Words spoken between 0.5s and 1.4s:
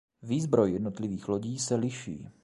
jednotlivých